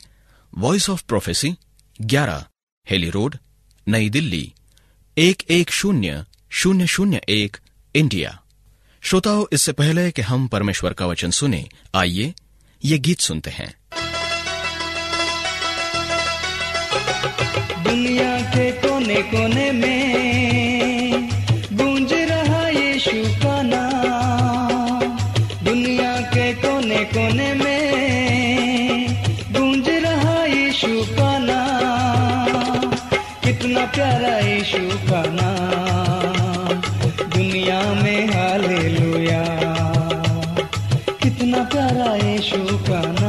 voice 0.57 0.89
of 0.89 1.03
prophecy 1.07 1.55
11 2.01 2.43
Hailey 2.89 3.09
road 3.09 3.37
New 3.87 4.09
Delhi, 4.09 4.53
एक 5.17 5.43
एक 5.49 5.71
शून्य 5.71 6.25
शून्य 6.49 6.87
शून्य 6.87 7.21
एक, 7.29 7.57
इंडिया। 7.95 8.41
श्रोताओं, 9.07 9.45
इससे 9.53 9.71
पहले 9.71 10.11
कि 10.11 10.21
हम 10.21 10.47
परमेश्वर 10.47 10.93
का 10.93 11.05
वचन 11.05 11.31
सुने, 11.31 11.67
आइए 11.95 12.33
ये 12.85 12.97
गीत 12.97 13.19
सुनते 13.19 13.49
हैं। 13.49 13.73
दुनिया 17.83 18.41
के 18.41 18.71
कोने 18.71 19.15
कोने 19.15 19.71
में 19.71 21.29
गूंज 21.73 22.13
रहा 22.13 22.67
यीशु 22.67 23.23
का 23.43 23.61
नाम। 23.61 25.17
दुनिया 25.65 26.21
के 26.21 26.53
कोने 26.53 27.03
कोने 27.05 27.53
में 27.53 29.23
गूंज 29.51 29.89
रहा 29.89 30.45
यीशु 30.45 31.05
का 31.15 31.37
नाम। 31.37 32.91
कितना 33.45 33.85
प्यारा 33.85 34.37
यीशु 34.39 34.89
का 35.09 35.23
नाम। 35.27 35.67
दुनिया 37.37 37.81
में 37.93 38.27
हालेलुया 38.27 38.46
कितना 41.87 42.15
प्यारा 42.15 42.15
यीशु 42.15 43.26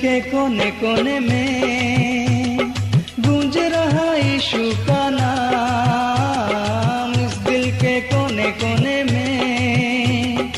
के 0.00 0.20
कोने 0.20 0.70
कोने 0.80 1.18
में 1.20 2.72
गूंज 3.20 3.56
रहा 3.72 4.14
यीशु 4.14 4.58
का 4.86 5.08
नाम। 5.10 7.12
इस 7.24 7.36
दिल 7.48 7.70
के 7.76 8.00
कोने 8.00 8.50
कोने 8.52 9.02
में 9.04 10.52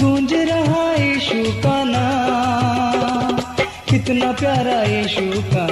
गूंज 0.00 0.32
रहा 0.50 0.94
यीशु 0.94 1.42
का 1.62 1.82
नाम। 1.84 3.36
कितना 3.90 4.32
प्यारा 4.32 4.82
यीशु 4.84 5.42
का 5.52 5.65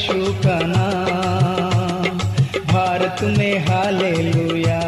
यीशु 0.00 0.32
का 0.32 0.58
नाम। 0.62 2.18
भारत 2.72 3.16
में 3.22 3.66
हालेलुया। 3.66 4.80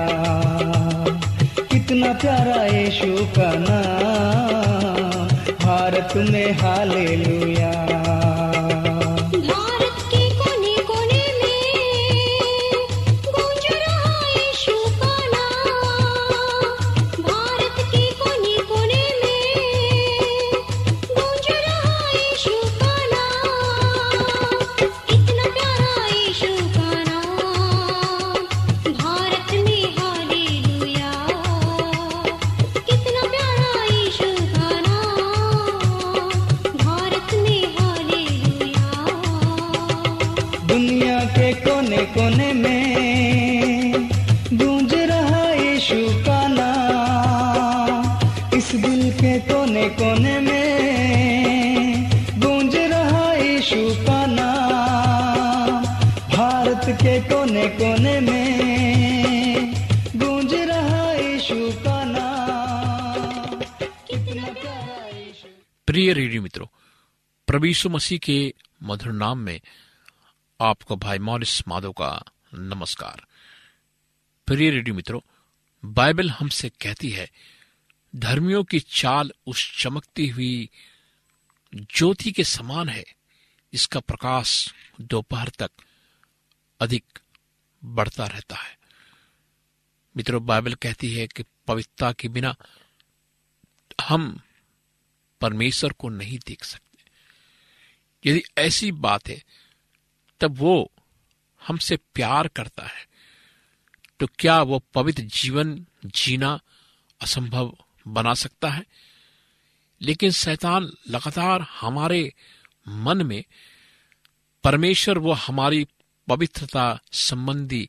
कितना 1.73 2.13
प्यारा 2.13 2.65
यीशु 2.65 3.25
का 3.25 3.53
नाम। 3.55 5.29
भारत 5.67 6.17
में 6.17 6.53
हालेलुया। 6.53 8.22
के 49.13 49.39
कोने 49.41 49.89
कोने 49.89 50.39
में 50.41 52.11
गूंज 52.41 52.77
रहा 52.77 53.33
यीशु 53.33 54.05
का 54.07 54.27
नाम। 54.27 55.85
भारत 56.37 56.85
के 57.03 57.21
कोने 57.21 57.69
कोने 57.69 58.21
में 58.21 59.75
गूंज 60.17 60.55
रहा 60.55 61.03
प्रिय 65.87 66.13
रेडियो 66.13 66.43
मित्रों, 66.43 66.67
प्रभु 67.47 67.89
मसीह 67.89 68.19
के 68.19 68.55
मधुर 68.83 69.13
नाम 69.13 69.39
में 69.39 69.61
आपको 70.61 70.97
भाई 70.97 71.19
मॉरिस 71.19 71.69
माधव 71.69 71.93
का 71.93 72.25
नमस्कार। 72.55 73.23
प्रिय 74.47 74.71
रेडियो 74.71 74.95
मित्रों, 74.95 75.21
बाइबल 75.85 76.31
हमसे 76.31 76.69
कहती 76.69 77.11
है 77.11 77.31
धर्मियों 78.17 78.65
की 78.65 78.81
चाल 78.81 79.33
उस 79.47 79.83
चमकती 79.83 80.29
हुई 80.29 80.71
ज्योति 81.75 82.33
के 82.33 82.45
समान 82.45 82.89
है, 82.89 83.05
इसका 83.73 84.01
प्रकाश 84.01 84.75
दोपहर 85.01 85.49
तक 85.49 85.71
अधिक 86.81 87.19
बढ़ता 87.85 88.27
रहता 88.27 88.57
है। 88.57 88.79
मित्रों, 90.17 90.47
बाइबल 90.47 90.75
कहती 90.75 91.15
है 91.15 91.27
कि 91.27 91.45
पवित्रता 91.67 92.13
के 92.13 92.29
बिना 92.29 92.57
हम 94.01 94.41
परमेश्वर 95.41 95.93
को 95.93 96.09
नहीं 96.09 96.39
देख 96.47 96.65
सकते। 96.65 97.05
यदि 98.31 98.43
ऐसी 98.59 98.93
बात 98.93 99.29
है, 99.29 99.45
तब 100.41 100.59
वो 100.59 100.93
हमसे 101.67 101.97
प्यार 101.97 102.49
करता 102.49 102.87
है। 102.87 103.09
तो 104.21 104.27
क्या 104.39 104.63
वो 104.63 104.79
पवित्र 104.79 105.23
जीवन 105.23 105.87
जीना 106.07 106.61
असंभव 107.21 107.77
बना 108.09 108.35
सकता 108.35 108.71
है। 108.71 108.85
लेकिन 110.01 110.31
शैतान 110.31 110.93
लगातार 111.11 111.61
हमारे 111.61 112.35
मन 112.89 113.27
में 113.27 113.45
परमेश्वर, 114.65 115.19
वो 115.19 115.33
हमारी 115.33 115.87
पवित्रता 116.29 117.01
संबंधी 117.13 117.89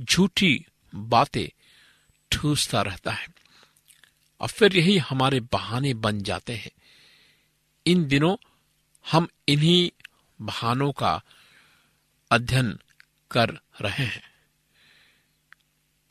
झूठी 0.00 0.64
बातें 0.94 1.48
ठूसता 2.32 2.82
रहता 2.82 3.12
है। 3.12 3.28
और 4.40 4.48
फिर 4.48 4.76
यही 4.76 4.98
हमारे 4.98 5.40
बहाने 5.40 5.94
बन 5.94 6.22
जाते 6.22 6.56
हैं। 6.56 6.70
इन 7.86 8.08
दिनों 8.08 8.36
हम 9.12 9.28
इन्हीं 9.48 9.90
बहानों 10.40 10.92
का 10.92 11.22
अध्ययन 12.30 12.78
कर 13.30 13.50
रहे 13.80 14.04
हैं। 14.04 14.32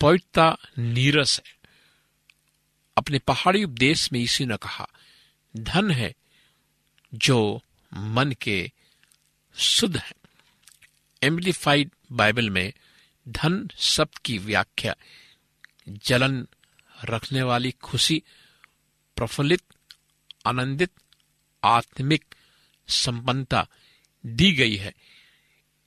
पवित्रता 0.02 0.58
नीरस 0.78 1.42
है। 1.48 1.59
अपने 3.00 3.20
पहाड़ी 3.20 3.64
उपदेश 3.64 4.12
में 4.14 4.20
इसी 4.20 4.46
ने 4.46 4.58
कहा, 4.58 4.88
धन 5.58 5.92
है 5.92 6.14
जो 7.14 7.62
मन 7.94 8.32
के 8.42 8.72
शुद्ध 9.56 9.98
है। 9.98 10.14
एम्प्लीफाइड 11.24 11.92
बाइबल 12.12 12.50
में 12.50 12.74
धन 13.30 13.70
शब्द 13.78 14.18
की 14.18 14.38
व्याख्या, 14.38 14.96
जलन 15.90 16.48
रखने 17.06 17.42
वाली 17.42 17.72
खुशी, 17.72 18.24
प्रफुल्लित, 19.18 19.64
आनंदित, 20.46 20.92
आत्मिक 21.64 22.36
संपन्नता 22.88 23.68
दी 24.26 24.52
गई 24.52 24.76
है। 24.76 24.94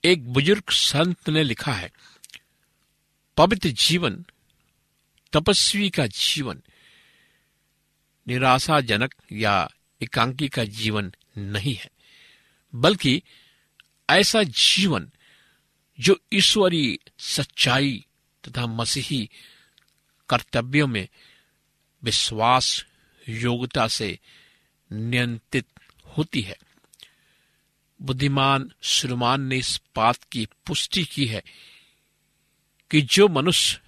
एक 0.04 0.32
बुज़ुर्ग 0.32 0.70
संत 0.70 1.28
ने 1.28 1.44
लिखा 1.44 1.72
है, 1.72 1.90
पवित्र 3.36 3.68
जीवन, 3.68 4.24
तपस्वी 5.32 5.90
का 5.90 6.06
जीवन 6.06 6.62
निराशाजनक 8.28 9.14
या 9.32 9.70
एकांकी 10.02 10.48
का 10.48 10.64
जीवन 10.64 11.12
नहीं 11.38 11.74
है, 11.74 11.90
बल्कि 12.74 13.22
ऐसा 14.10 14.42
जीवन 14.42 15.10
जो 16.00 16.20
ईश्वरीय 16.32 17.10
सच्चाई 17.18 18.06
तथा 18.48 18.66
मसीही 18.66 19.30
कर्तव्यों 20.28 20.86
में 20.86 21.08
विश्वास 22.02 22.86
योग्यता 23.28 23.88
से 23.88 24.18
नियंत्रित 24.92 25.66
होती 26.16 26.40
है। 26.40 26.56
बुद्धिमान 28.02 28.70
सुलेमान 28.82 29.40
ने 29.40 29.56
इस 29.56 29.80
बात 29.96 30.24
की 30.24 30.48
पुष्टि 30.66 31.04
की 31.04 31.26
है 31.26 31.42
कि 32.90 33.00
जो 33.00 33.28
मनुष्य 33.28 33.80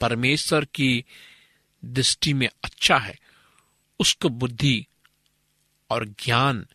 परमेश्वर 0.00 0.64
की 0.64 1.04
दृष्टि 1.84 2.32
में 2.34 2.48
अच्छा 2.64 2.98
है 2.98 3.18
उसको 3.98 4.28
बुद्धि 4.28 4.86
और 5.90 6.04
ज्ञान 6.04 6.66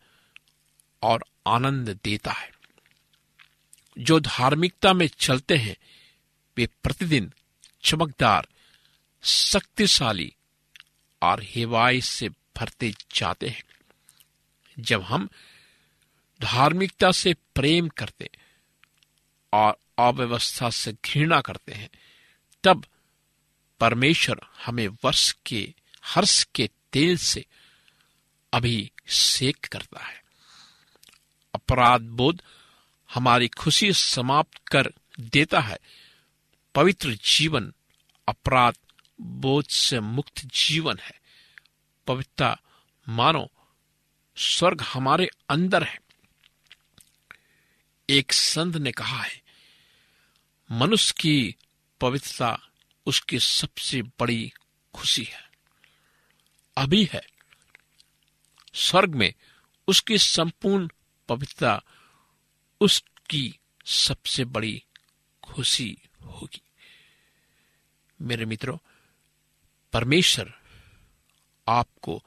और 1.02 1.24
आनंद 1.46 2.00
देता 2.04 2.32
है। 2.32 2.54
जो 3.98 4.20
धार्मिकता 4.20 4.92
में 4.92 5.08
चलते 5.08 5.56
हैं, 5.56 5.76
वे 6.56 6.66
प्रतिदिन 6.66 7.32
चमकदार, 7.82 8.48
शक्तिशाली 9.22 10.34
और 11.22 11.42
हेवाई 11.42 12.00
से 12.00 12.28
भरते 12.28 12.94
जाते 13.14 13.48
हैं। 13.48 13.64
जब 14.78 15.02
हम 15.02 15.28
धार्मिकता 16.42 17.12
से 17.12 17.34
प्रेम 17.34 17.88
करते 17.88 18.30
और 19.52 19.76
अव्यवस्था 19.98 20.70
से 20.70 20.92
घृणा 20.92 21.40
करते 21.40 21.72
हैं, 21.72 21.90
तब 22.64 22.86
परमेश्वर 23.80 24.40
हमें 24.66 24.88
वर्ष 24.88 25.34
के, 25.46 25.74
हर्ष 26.04 26.46
के 26.54 26.70
तेल 26.94 27.16
से 27.16 27.46
अभिषेक 28.52 29.56
करता 29.56 30.04
है। 30.04 30.24
अपराध 31.54 32.00
बोध 32.00 32.42
हमारी 33.14 33.48
खुशी 33.48 33.92
समाप्त 33.92 34.68
कर 34.68 34.92
देता 35.20 35.60
है। 35.60 35.78
पवित्र 36.74 37.14
जीवन 37.14 37.74
अपराध 38.28 38.74
बोध 39.20 39.68
से 39.68 40.00
मुक्त 40.00 40.38
जीवन 40.44 40.98
है। 40.98 41.20
पवित्रता 42.06 42.60
मानो, 43.08 43.50
स्वर्ग 44.36 44.82
हमारे 44.82 45.28
अंदर 45.48 45.82
है। 45.82 46.00
एक 48.10 48.32
संत 48.32 48.76
ने 48.76 48.92
कहा 48.92 49.22
है, 49.22 49.42
मनुष्य 50.70 51.14
की 51.18 51.56
पवित्रता 52.00 52.68
उसकी 53.06 53.38
सबसे 53.38 54.02
बड़ी 54.02 54.52
खुशी 54.94 55.24
है। 55.24 55.53
अभी 56.76 57.10
है। 57.12 57.26
स्वर्ग 58.74 59.14
में 59.14 59.34
उसकी 59.88 60.18
संपूर्ण 60.18 60.88
पवित्रता, 61.28 61.82
उसकी 62.80 63.58
सबसे 63.86 64.44
बड़ी 64.44 64.84
खुशी 65.42 65.98
होगी। 66.22 66.60
मेरे 68.22 68.44
मित्रों, 68.44 68.78
परमेश्वर 69.92 70.60
आपको 71.68 72.22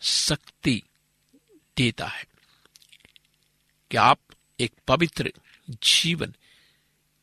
शक्ति 0.00 0.82
देता 1.76 2.06
है 2.06 2.24
कि 3.90 3.96
आप 3.96 4.20
एक 4.60 4.72
पवित्र 4.88 5.32
जीवन 5.82 6.34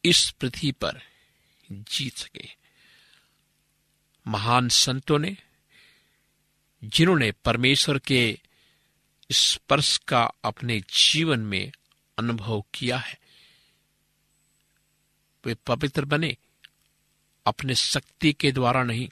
इस 0.05 0.31
पृथ्वी 0.31 0.71
पर 0.71 1.01
जीत 1.71 2.17
सके। 2.17 2.49
महान 4.27 4.69
संतों 4.69 5.19
ने 5.19 5.37
जिन्होंने 6.83 7.31
परमेश्वर 7.31 7.99
के 7.99 8.39
स्पर्श 9.31 9.97
का 9.97 10.31
अपने 10.43 10.79
जीवन 10.79 11.39
में 11.39 11.71
अनुभव 12.19 12.63
किया 12.73 12.97
है, 12.97 13.19
वे 15.45 15.53
पवित्र 15.53 16.05
बने, 16.05 16.37
अपने 17.45 17.75
शक्ति 17.75 18.33
के 18.33 18.51
द्वारा 18.51 18.83
नहीं, 18.83 19.09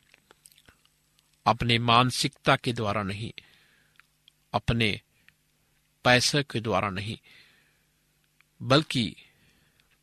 अपने 1.46 1.80
मानसिकता 1.80 2.56
के 2.56 2.74
द्वारा 2.74 3.04
नहीं, 3.04 3.34
अपने 4.54 5.02
पैसे 6.04 6.44
के 6.44 6.60
द्वारा 6.60 6.90
नहीं, 6.90 7.18
बल्कि 8.62 9.16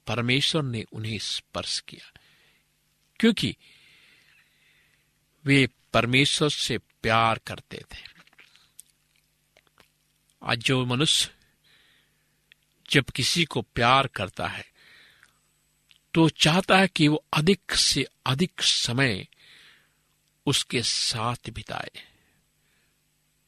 परमेश्वर 0.07 0.63
ने 0.63 0.85
उन्हें 0.93 1.19
स्पर्श 1.19 1.81
किया। 1.81 2.21
क्योंकि 3.21 3.57
वे 5.45 5.69
परमेश्वर 5.97 6.49
से 6.49 6.79
प्यार 6.79 7.39
करते 7.39 7.79
थे। 7.79 7.99
आज 10.43 10.59
जो 10.59 10.87
मनुष्य 10.87 11.31
जब 12.91 13.05
किसी 13.05 13.45
को 13.45 13.63
प्यार 13.63 14.07
करता 14.07 14.47
है 14.47 14.67
तो 16.15 16.29
चाहता 16.29 16.79
है 16.79 16.89
कि 16.89 17.09
वो 17.09 17.25
अधिक 17.33 17.73
से 17.73 18.07
अधिक 18.27 18.63
समय 18.63 19.27
उसके 20.47 20.83
साथ 20.83 21.51
बिताए। 21.51 21.91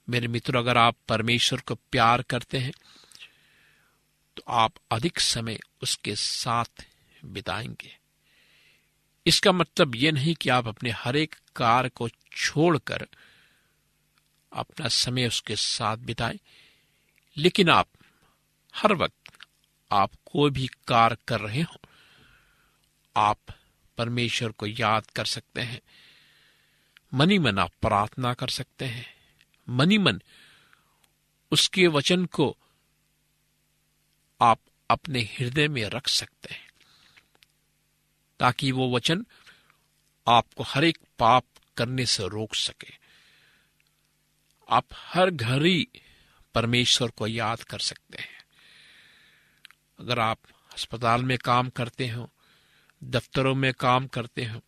मेरे 0.09 0.29
मित्र, 0.29 0.57
अगर 0.57 0.77
आप 0.77 0.97
परमेश्वर 1.09 1.61
को 1.61 1.75
प्यार 1.75 2.23
करते 2.23 2.59
हैं 2.59 2.73
तो 4.37 4.43
आप 4.49 4.75
अधिक 4.91 5.21
समय 5.21 5.61
उसके 5.83 6.17
साथ 6.17 6.85
बिताएँगे। 7.25 7.98
इसका 9.29 9.53
मतलब 9.53 9.95
यह 9.97 10.13
नहीं 10.13 10.35
कि 10.35 10.49
आप 10.49 10.69
अपने 10.69 10.91
हर 10.91 11.17
एक 11.17 11.35
कार्य 11.57 11.89
को 11.89 12.09
छोड़कर 12.09 13.07
अपना 14.53 14.89
समय 14.89 15.27
उसके 15.27 15.57
साथ 15.57 15.97
बिताएँ, 15.97 16.39
लेकिन 17.37 17.71
आप 17.71 17.89
हर 18.75 18.95
वक्त 18.95 19.33
आप 19.91 20.11
कोई 20.27 20.51
भी 20.51 20.67
कार्य 20.89 21.17
कर 21.29 21.41
रहे 21.41 21.63
हो, 21.63 21.81
आप 23.17 23.39
परमेश्वर 23.99 24.53
को 24.53 24.67
याद 24.67 25.07
कर 25.07 25.25
सकते 25.25 25.61
हैं, 25.61 25.81
मनी 27.15 27.39
मन 27.39 27.59
आप 27.59 27.73
प्रार्थना 27.81 28.35
कर 28.35 28.49
सकते 28.49 28.85
हैं, 28.85 29.07
मनी 29.69 29.99
मन 29.99 30.21
उसके 31.53 31.87
वचन 31.87 32.25
को 32.27 32.57
आप 34.41 34.61
अपने 34.91 35.21
हृदय 35.21 35.69
में 35.69 35.85
रख 35.85 36.09
सकते 36.09 36.55
हैं। 36.55 36.68
ताकि 38.41 38.73
वो 38.73 38.97
वचन 38.97 39.27
आपको 40.29 40.63
हर 40.63 40.85
एक 40.85 40.99
पाप 41.19 41.45
करने 41.77 42.07
से 42.07 42.29
रोक 42.29 42.55
सके। 42.55 42.95
आप 44.71 44.85
हर 44.95 45.31
घड़ी 45.31 45.89
परमेश्वर 46.55 47.11
को 47.11 47.27
याद 47.27 47.63
कर 47.63 47.79
सकते 47.79 48.19
हैं। 48.19 48.45
अगर 50.01 50.19
आप 50.19 50.39
अस्पताल 50.73 51.23
में 51.23 51.39
काम 51.39 51.69
करते 51.69 52.09
हो, 52.09 52.33
दफ्तरों 53.05 53.55
में 53.55 53.75
काम 53.75 54.07
करते 54.07 54.45
हो, 54.45 54.61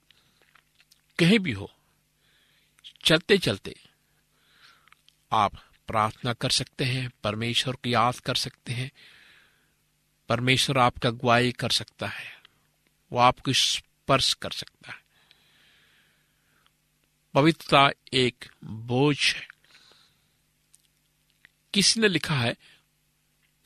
कहीं 1.18 1.38
भी 1.38 1.52
हो 1.52 1.72
चलते 3.04 3.38
चलते 3.38 3.76
आप 5.32 5.52
प्रार्थना 5.86 6.32
कर 6.32 6.50
सकते 6.50 6.84
हैं, 6.84 7.10
परमेश्वर 7.24 7.74
को 7.74 7.88
याद 7.88 8.18
कर 8.18 8.34
सकते 8.34 8.72
हैं, 8.72 8.90
परमेश्वर 10.28 10.78
आपका 10.78 11.08
अगुवाई 11.08 11.52
कर 11.52 11.70
सकता 11.70 12.06
है। 12.06 12.39
वो 13.12 13.18
आपको 13.18 13.52
स्पर्श 13.52 14.34
कर 14.34 14.50
सकता 14.50 14.92
है। 14.92 15.04
पवित्रता 17.34 17.90
एक 18.12 18.44
बोझ 18.64 19.34
है। 19.34 19.48
किसी 21.74 22.00
ने 22.00 22.08
लिखा 22.08 22.34
है, 22.34 22.56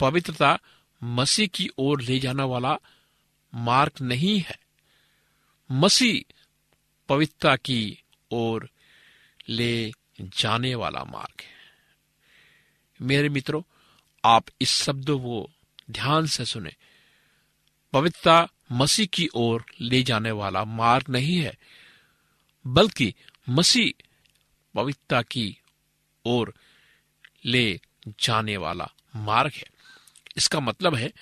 पवित्रता 0.01 0.59
मसीह 1.03 1.47
की 1.47 1.71
ओर 1.79 2.03
ले 2.03 2.19
जाने 2.19 2.43
वाला 2.43 2.79
मार्ग 3.55 3.93
नहीं 4.03 4.41
है। 4.41 4.59
मसीह 5.71 6.35
पवित्रता 7.09 7.57
की 7.57 8.03
ओर 8.31 8.71
ले 9.49 9.93
जाने 10.21 10.75
वाला 10.75 11.05
मार्ग 11.05 11.41
है। 11.41 11.55
मेरे 13.03 13.29
मित्रों, 13.29 13.63
आप 14.25 14.45
इस 14.61 14.71
शब्दों 14.71 15.19
को 15.19 15.51
ध्यान 15.91 16.27
से 16.27 16.45
सुने। 16.45 16.75
पवित्रता 17.93 18.49
मसीह 18.75 19.07
की 19.07 19.29
ओर 19.35 19.65
ले 19.81 20.03
जाने 20.03 20.31
वाला 20.33 20.65
मार्ग 20.65 21.11
नहीं 21.11 21.37
है, 21.37 21.57
बल्कि 22.65 23.13
मसीह 23.47 23.93
पवित्रता 24.75 25.23
की 25.25 25.47
ओर 26.25 26.55
ले 27.45 27.81
जाने 28.21 28.57
वाला 28.57 28.91
मार्ग 29.17 29.53
है। 29.53 29.67
इसका 30.37 30.61
मतलब 30.61 30.95
है, 30.95 31.13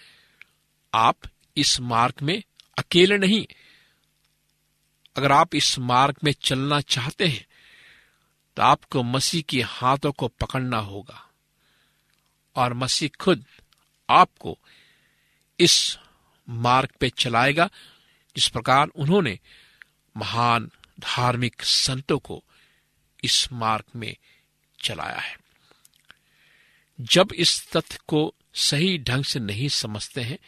आप 0.93 1.17
इस 1.57 1.81
मार्ग 1.83 2.23
में 2.23 2.43
अकेले 2.77 3.19
नहीं। 3.19 3.45
अगर 5.17 5.33
आप 5.33 5.55
इस 5.55 5.79
मार्ग 5.81 6.17
में 6.25 6.33
चलना 6.43 6.81
चाहते 6.83 7.27
हैं 7.27 7.47
तो 8.57 8.63
आपको 8.63 9.03
मसीह 9.03 9.43
के 9.49 9.61
हाथों 9.63 10.13
को 10.13 10.29
पकड़ना 10.41 10.79
होगा, 10.79 11.21
और 12.57 12.75
मसीह 12.75 13.11
खुद 13.21 13.45
आपको 14.09 14.59
इस 15.59 15.99
मार्ग 16.49 16.89
पे 17.01 17.11
चलाएगा 17.11 17.71
जिस 18.37 18.49
प्रकार 18.49 18.87
उन्होंने 18.87 19.39
महान 20.17 20.71
धार्मिक 21.01 21.63
संतों 21.63 22.19
को 22.19 22.45
इस 23.25 23.53
मार्ग 23.53 23.85
में 23.97 24.17
चलाया 24.83 25.19
है। 25.19 25.39
जब 27.01 27.29
इस 27.35 27.71
तथ्य 27.73 27.99
को 28.07 28.35
सही 28.55 28.99
ढंग 28.99 29.25
से 29.25 29.41
नहीं 29.41 29.69
समझते 29.69 30.21
हैं, 30.21 30.39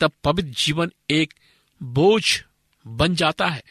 तब 0.00 0.12
पवित्र 0.24 0.50
जीवन 0.50 0.92
एक 1.10 1.34
बोझ 1.82 2.42
बन 2.86 3.14
जाता 3.14 3.46
है। 3.46 3.62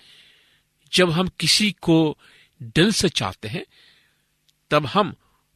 जब 0.93 1.11
हम 1.11 1.27
किसी 1.27 1.71
को 1.71 2.17
दिल 2.61 2.91
से 2.91 3.09
चाहते 3.09 3.47
हैं, 3.47 3.65
तब 4.69 4.85
हम 4.85 5.15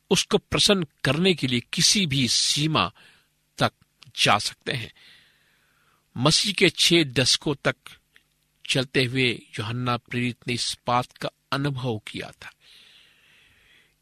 उसको 0.09 0.37
प्रसन्न 0.37 0.85
करने 1.03 1.33
के 1.33 1.47
लिए 1.47 1.59
किसी 1.59 2.05
भी 2.05 2.27
सीमा 2.27 2.91
तक 3.57 3.71
जा 4.15 4.37
सकते 4.37 4.73
हैं। 4.73 4.93
मसीह 6.17 6.53
के 6.53 6.69
छह 6.69 7.03
दशकों 7.03 7.55
तक 7.55 7.75
चलते 8.69 9.03
हुए 9.03 9.31
योहन्ना 9.59 9.97
प्रेरित 9.97 10.37
ने 10.47 10.53
इस 10.53 10.77
बात 10.87 11.17
का 11.17 11.29
अनुभव 11.51 12.01
किया 12.07 12.31
था। 12.31 12.51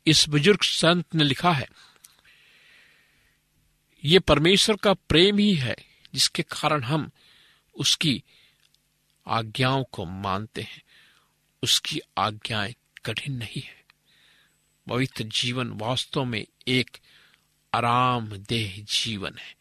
इस 0.05 0.29
बुज़ुर्ग 0.29 0.61
संत 0.61 1.15
ने 1.15 1.23
लिखा 1.23 1.51
है, 1.51 1.67
ये 4.03 4.19
परमेश्वर 4.19 4.75
का 4.75 4.93
प्रेम 4.93 5.37
ही 5.37 5.55
है 5.55 5.75
जिसके 6.13 6.43
कारण 6.43 6.83
हम 6.83 7.11
उसकी 7.75 8.23
आज्ञाओं 9.27 9.83
को 9.91 10.05
मानते 10.05 10.61
हैं। 10.61 10.83
उसकी 11.63 11.99
आज्ञाएँ 12.17 12.75
कठिन 13.05 13.33
नहीं 13.33 13.61
है। 13.61 13.83
पवित्र 14.89 15.23
जीवन 15.23 15.69
वास्तव 15.69 16.25
में 16.25 16.45
एक 16.67 16.97
आरामदेह 17.73 18.85
जीवन 18.89 19.37
है। 19.37 19.55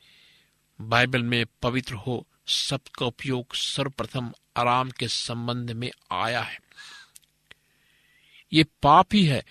बाइबल 0.81 1.23
में 1.23 1.47
पवित्र 1.63 1.95
हो 1.95 2.27
शब्द 2.47 2.89
का 2.89 3.07
उपयोग 3.07 3.55
सर्वप्रथम 3.55 4.33
आराम 4.57 4.91
के 4.91 5.09
संबंध 5.09 5.71
में 5.71 5.91
आया 6.13 6.43
है। 6.43 6.59
ये 8.53 8.65
पाप 8.65 9.07
ही 9.13 9.25
है 9.25 9.45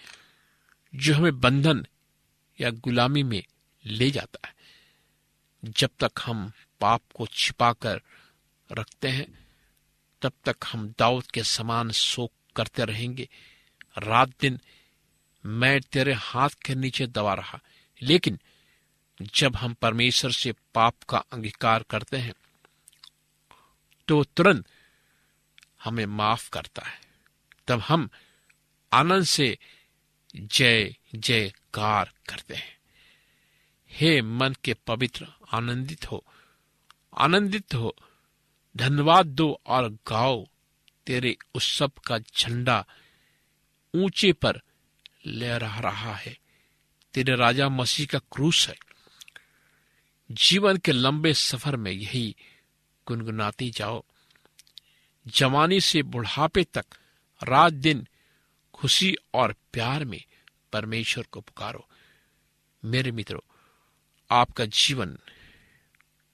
जो 0.96 1.16
हमें 1.16 1.40
बंधन 1.40 1.86
या 2.62 2.70
गुलामी 2.70 3.24
में 3.24 3.44
ले 3.86 4.12
जाता 4.12 4.48
है। 4.48 4.56
जब 5.66 5.90
तक 6.00 6.12
हम 6.26 6.52
पाप 6.82 7.02
को 7.16 7.28
छिपाकर 7.28 8.02
रखते 8.72 9.08
हैं, 9.08 9.48
तब 10.22 10.34
तक 10.46 10.58
हम 10.66 10.94
दाऊद 11.00 11.32
के 11.32 11.44
समान 11.44 11.92
शोक 11.92 12.32
करते 12.56 12.86
रहेंगे। 12.86 13.30
रात 13.98 14.30
दिन 14.42 14.60
मैं 15.46 15.82
तेरे 15.82 16.14
हाथ 16.14 16.50
के 16.50 16.76
नीचे 16.76 17.08
दबा 17.08 17.34
रहा, 17.34 17.60
लेकिन 18.02 18.40
जब 19.22 19.56
हम 19.56 19.74
परमेश्वर 19.74 20.32
से 20.32 20.52
पाप 20.52 21.04
का 21.10 21.18
अंगीकार 21.18 21.84
करते 21.84 22.18
हैं 22.18 22.34
तो 24.08 24.24
तुरंत 24.24 24.66
हमें 25.84 26.06
माफ़ 26.06 26.50
करता 26.50 26.88
है। 26.88 27.02
तब 27.68 27.80
हम 27.80 28.10
आनंद 28.94 29.24
से 29.24 29.58
जय, 30.36 30.96
जयकार 31.16 32.14
करते 32.30 32.56
हैं। 32.56 32.78
हे 33.92 34.22
मन 34.22 34.56
के 34.64 34.74
पवित्र, 34.74 35.28
आनंदित 35.54 36.12
हो। 36.12 36.26
आनंदित 37.18 37.74
हो। 37.74 37.96
धन्यवाद 38.78 39.26
दो 39.26 39.62
और 39.66 39.90
गाओ 39.90 40.48
तेरे 41.08 41.38
उत्सव 41.56 41.92
का 42.06 42.20
झंडा 42.20 42.86
ऊँचे 43.96 44.34
पर 44.34 44.62
लहरा 45.26 45.80
रहा 45.80 46.16
है। 46.16 46.38
तेरे 47.14 47.36
राजा 47.36 47.70
मसीह 47.70 48.06
का 48.06 48.20
क्रूस 48.20 48.68
है। 48.68 48.76
जीवन 50.32 50.78
के 50.78 50.92
लंबे 50.92 51.34
सफ़र 51.34 51.76
में 51.76 51.92
यही 51.92 52.36
गुनगुनाती 53.08 53.72
जाओ। 53.72 54.04
जवानी 55.28 55.82
से 55.82 56.04
बुढ़ापे 56.04 56.64
तक 56.64 56.86
रात 57.44 57.74
दिन 57.74 58.08
खुशी 58.74 59.16
और 59.34 59.56
प्यार 59.74 60.06
में 60.06 60.24
परमेश्वर 60.74 61.24
को 61.32 61.42
पुकारो। 61.42 61.90
मेरे 62.86 63.12
मित्रों, 63.12 63.54
आपका 64.32 64.66
जीवन 64.66 65.18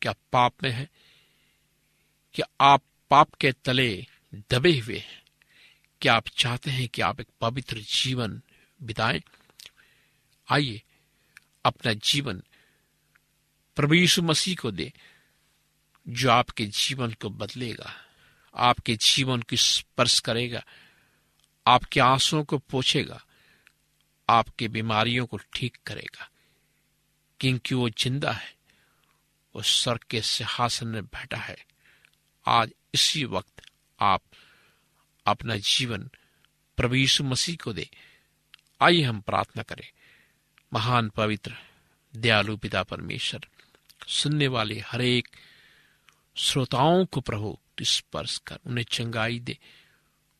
क्या 0.01 0.11
पाप 0.11 0.53
में 0.63 0.71
है? 0.71 0.89
क्या 2.33 2.47
आप 2.61 2.81
पाप 3.09 3.33
के 3.33 3.51
तले 3.51 4.05
दबे 4.35 4.79
हुए 4.79 4.97
हैं? 4.97 5.23
क्या 6.01 6.13
आप 6.13 6.27
चाहते 6.27 6.71
हैं 6.71 6.87
कि 6.87 7.01
आप 7.01 7.21
एक 7.21 7.27
पवित्र 7.41 7.77
जीवन 7.77 8.41
बिताएँ? 8.81 9.21
आइए, 10.49 10.81
अपना 11.65 11.93
जीवन 11.93 12.43
प्रभु 13.75 13.93
यीशु 13.93 14.21
मसीह 14.21 14.55
को 14.55 14.71
दे। 14.71 14.93
जो 16.09 16.31
आपके 16.31 16.65
जीवन 16.65 17.11
को 17.11 17.29
बदलेगा, 17.29 17.93
आपके 18.55 18.95
जीवन 18.95 19.41
को 19.41 19.55
स्पर्श 19.55 20.19
करेगा, 20.19 20.63
आपके 21.67 21.99
आंसुओं 21.99 22.43
को 22.43 22.57
पोछेगा, 22.57 23.25
आपके 24.29 24.67
बीमारियों 24.67 25.25
को 25.25 25.37
ठीक 25.37 25.77
करेगा। 25.85 26.29
क्योंकि 27.39 27.75
वो 27.75 27.89
ज़िंदा 27.89 28.31
है, 28.31 28.55
वो 29.55 29.61
स्वर्ग 29.61 29.99
के 30.09 30.21
सिंहासन 30.21 30.87
में 30.87 31.05
बैठा 31.05 31.37
है। 31.37 31.65
आज 32.47 32.71
इसी 32.93 33.25
वक्त 33.25 33.61
आप 33.99 34.21
अपना 35.25 35.55
जीवन 35.55 36.09
प्रभु 36.77 36.95
यीशु 36.95 37.23
मसीह 37.23 37.55
को 37.63 37.73
दे। 37.73 37.89
आइए 38.81 39.01
हम 39.01 39.21
प्रार्थना 39.21 39.63
करें। 39.63 39.91
महान 40.73 41.09
पवित्र, 41.09 41.53
दयालु 42.15 42.57
पिता 42.57 42.83
परमेश्वर, 42.83 43.41
सुनने 44.07 44.47
वाले 44.47 44.79
हरेक 44.79 45.27
श्रोताओं 46.37 47.05
को 47.05 47.21
प्रभु 47.21 47.57
स्पर्श 47.81 48.37
कर, 48.37 48.59
उन्हें 48.65 48.85
चंगाई 48.85 49.39
दे, 49.39 49.57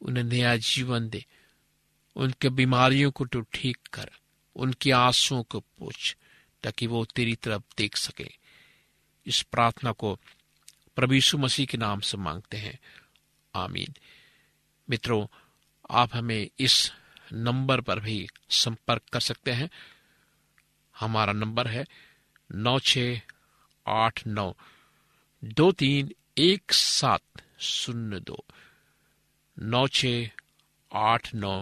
उन्हें 0.01 0.23
नया 0.23 0.57
जीवन 0.57 1.09
दे, 1.09 1.25
उनके 2.15 2.49
बीमारियों 2.49 3.11
को 3.11 3.25
तू 3.25 3.41
ठीक 3.41 3.77
कर, 3.93 4.11
उनकी 4.55 4.91
आंसुओं 4.91 5.43
को 5.43 5.59
पूछ, 5.59 6.17
ताकि 6.63 6.87
वो 6.87 7.05
तेरी 7.05 7.35
तरफ़ 7.35 7.61
देख 7.77 7.95
सके। 7.95 8.29
इस 9.25 9.41
प्रार्थना 9.41 9.91
को 9.91 10.19
प्रभु 10.95 11.37
मसीह 11.37 11.65
के 11.65 11.77
नाम 11.77 11.99
से 11.99 12.17
मांगते 12.17 12.57
हैं। 12.57 12.79
आमीन। 13.55 13.93
मित्रों, 14.89 15.27
आप 15.91 16.15
हमें 16.15 16.49
इस 16.59 16.91
नंबर 17.33 17.81
पर 17.81 17.99
भी 17.99 18.27
संपर्क 18.49 19.01
कर 19.13 19.19
सकते 19.19 19.51
हैं। 19.51 19.69
हमारा 20.99 21.33
नंबर 21.33 21.67
है 21.67 21.85
नौ 22.55 22.79
छ 22.79 22.97
आठ 23.87 24.27
नौ। 24.27 24.55
दो 25.43 25.71
तीन 25.79 26.11
एक 26.37 26.73
सात 26.73 27.41
शून्य 27.61 28.19
दो। 28.19 28.37
नौ 29.57 29.85
छ 29.87 30.05
आठ 30.91 31.33
नौ 31.35 31.55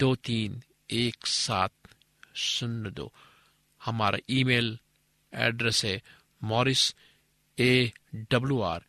दो 0.00 0.14
तीन 0.26 0.60
एक 0.90 1.26
सात 1.26 1.72
शून्य 2.36 2.90
दो। 2.90 3.10
हमारा 3.80 4.18
ईमेल 4.30 4.78
एड्रेस 5.32 5.84
है 5.84 6.00
Morris 6.42 6.94
A 7.58 7.92
W 8.30 8.60
R 8.62 8.84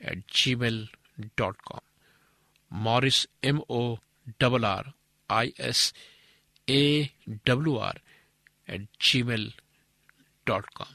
at 0.00 0.22
G 0.34 0.54
mail 0.54 0.86
dot 1.38 1.56
com. 1.66 1.80
Morris 2.70 3.26
M 3.44 3.60
O 3.70 3.82
double 4.40 4.64
R 4.64 4.92
I 5.30 5.52
S 5.68 5.92
A 6.68 7.08
W 7.46 7.76
R 7.88 8.00
at 8.74 8.88
G 9.00 9.22
mail 9.22 9.52
dot 10.46 10.66
com. 10.76 10.94